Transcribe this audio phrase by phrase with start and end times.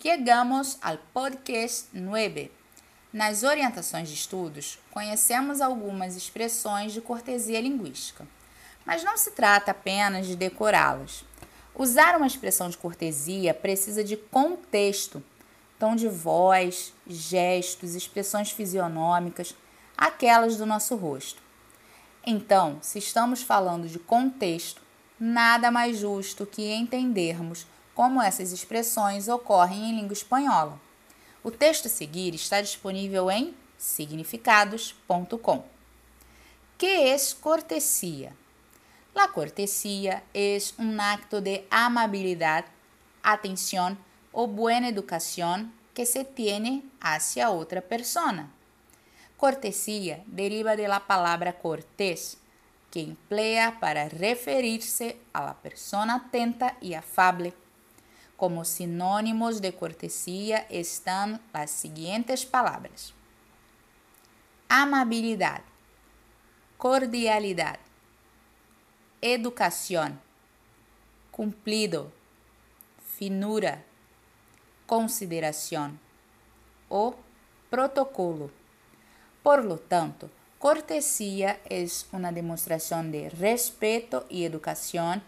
[0.00, 2.52] Chegamos ao podcast 9.
[3.12, 8.24] Nas orientações de estudos, conhecemos algumas expressões de cortesia linguística,
[8.86, 11.24] mas não se trata apenas de decorá-las.
[11.74, 15.20] Usar uma expressão de cortesia precisa de contexto,
[15.80, 19.52] tom de voz, gestos, expressões fisionômicas,
[19.96, 21.42] aquelas do nosso rosto.
[22.24, 24.80] Então, se estamos falando de contexto,
[25.18, 27.66] nada mais justo que entendermos
[27.98, 30.80] como essas expressões ocorrem em língua espanhola.
[31.42, 35.64] O texto a seguir está disponível em significados.com.
[36.78, 38.32] Que é cortesia?
[39.12, 42.68] La cortesia é um acto de amabilidade,
[43.20, 43.98] atenção
[44.32, 48.48] ou boa educação que se tiene hacia outra persona.
[49.36, 52.38] Cortesia deriva de la palavra cortés,
[52.92, 57.52] que emplea para referir-se a la persona atenta e afable
[58.38, 63.12] como sinônimos de cortesia estão as seguintes palavras:
[64.68, 65.64] amabilidade,
[66.78, 67.80] cordialidade,
[69.20, 70.16] educação,
[71.32, 72.12] cumplido,
[73.18, 73.84] finura,
[74.86, 75.98] consideração
[76.88, 77.18] ou
[77.68, 78.52] protocolo.
[79.42, 80.30] Por lo tanto,
[80.60, 85.20] cortesia é uma demonstração de respeito e educação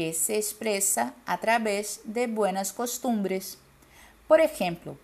[0.00, 3.58] que se expresa a través de buenas costumbres.
[4.26, 4.96] Por ejemplo,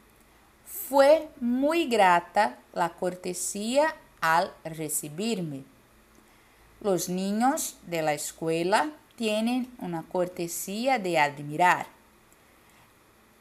[0.64, 5.64] fue muy grata la cortesía al recibirme.
[6.80, 11.88] Los niños de la escuela tienen una cortesía de admirar.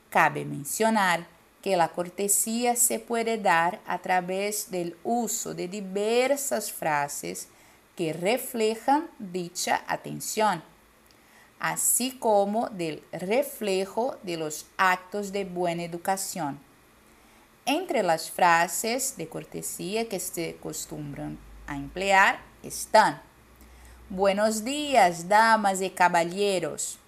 [0.09, 1.25] Cabe mencionar
[1.62, 7.47] que la cortesía se puede dar a través del uso de diversas frases
[7.95, 10.75] que reflejan dicha atención
[11.66, 16.59] así como del reflejo de los actos de buena educación.
[17.66, 23.19] Entre las frases de cortesía que se acostumbran a emplear están
[24.09, 27.00] Buenos días, damas y caballeros.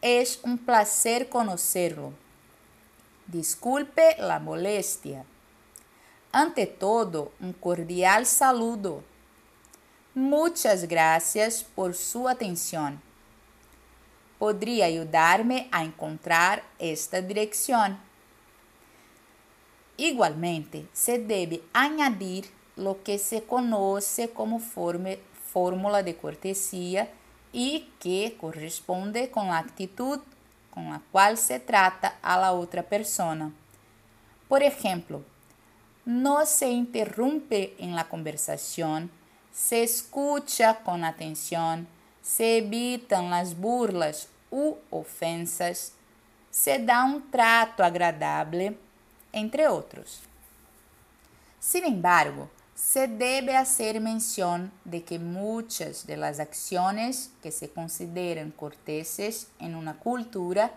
[0.00, 2.14] Es un placer conocerlo.
[3.26, 5.26] Disculpe la molestia.
[6.32, 9.02] Ante todo, un cordial saludo.
[10.14, 13.06] Muchas gracias por su atención.
[14.38, 17.98] Podría ayudarme a encontrar esta dirección.
[19.96, 27.10] Igualmente, se debe añadir lo que se conoce como fórmula de cortesía
[27.52, 30.20] y que corresponde con la actitud
[30.78, 33.50] con la cual se trata a la otra persona.
[34.48, 35.22] Por ejemplo,
[36.04, 39.10] no se interrumpe en la conversación,
[39.52, 41.88] se escucha con atención,
[42.28, 45.94] se evitam as burlas ou ofensas,
[46.50, 48.76] se dá um trato agradável,
[49.32, 50.20] entre outros.
[51.58, 58.50] Sin embargo, se debe hacer mención de que muchas de las acciones que se consideran
[58.50, 60.70] corteses en una cultura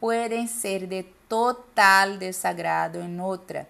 [0.00, 3.68] pueden ser de total desagrado en otra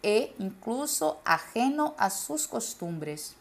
[0.00, 3.34] e incluso ajeno a sus costumbres.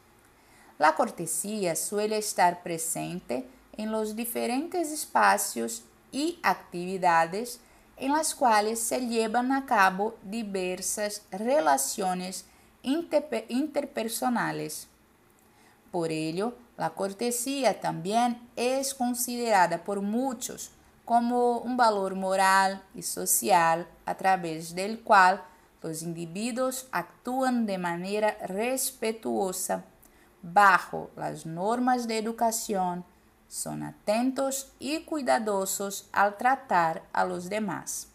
[0.81, 3.47] La cortesía suele estar presente
[3.78, 7.59] en los diferentes espacios y actividades
[7.97, 12.46] en las cuales se llevan a cabo diversas relaciones
[12.81, 14.88] interpersonales.
[15.91, 20.72] Por ello, la cortesía también es considerada por muchos
[21.06, 25.44] como un valor moral y social a través del cual
[25.84, 29.86] los individuos actúan de manera respetuosa
[30.41, 33.06] bajo las normas de educación,
[33.47, 38.07] son atentos y cuidadosos al tratar a los demás.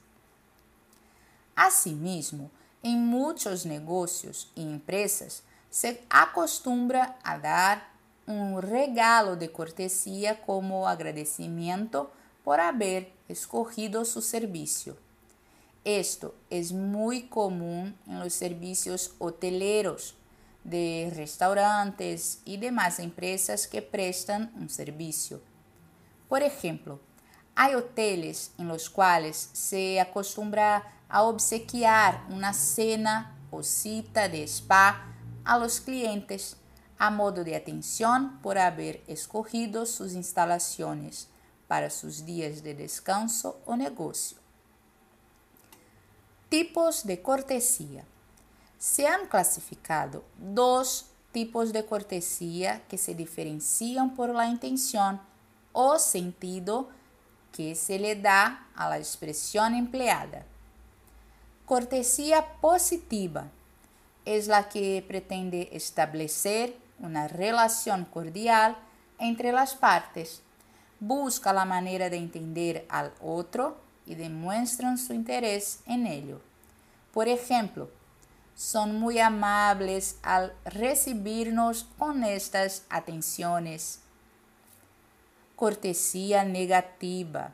[1.54, 2.50] Asimismo,
[2.82, 7.88] en muchos negocios y empresas se acostumbra a dar
[8.26, 12.10] un regalo de cortesía como agradecimiento
[12.44, 14.96] por haber escogido su servicio.
[15.84, 20.14] Esto es muy común en los servicios hoteleros,
[20.66, 25.40] de restaurantes y demás empresas que prestan un servicio.
[26.28, 27.00] Por ejemplo,
[27.54, 35.06] hay hoteles en los cuales se acostumbra a obsequiar una cena o cita de spa
[35.44, 36.56] a los clientes
[36.98, 41.28] a modo de atención por haber escogido sus instalaciones
[41.68, 44.38] para sus días de descanso o negocio.
[46.48, 48.04] Tipos de cortesía.
[48.78, 55.20] Se han classificado dois tipos de cortesia que se diferenciam por la intenção
[55.72, 56.88] ou sentido
[57.52, 60.46] que se le dá a la expresión empleada.
[61.66, 63.48] Cortesía positiva
[64.24, 68.76] es la que pretende establecer una relación cordial
[69.18, 70.42] entre las partes.
[71.00, 76.40] Busca la manera de entender al otro y demuestran su interés en ello.
[77.12, 77.90] Por ejemplo,
[78.56, 84.00] son muy amables al recibirnos con estas atenciones.
[85.54, 87.52] Cortesía negativa.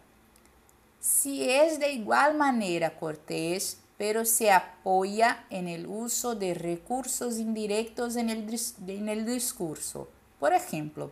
[1.00, 8.14] Si es de igual manera cortés, pero se apoya en el uso de recursos indirectos
[8.14, 10.08] en el, en el discurso.
[10.38, 11.10] Por ejemplo,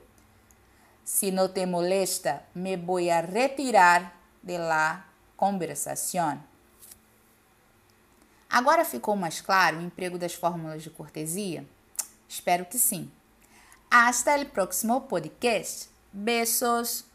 [1.04, 4.12] si no te molesta, me voy a retirar
[4.42, 6.49] de la conversação.
[8.50, 11.64] Agora ficou mais claro o emprego das fórmulas de cortesia?
[12.28, 13.08] Espero que sim.
[13.88, 15.88] Hasta el próximo podcast.
[16.12, 17.09] Besos!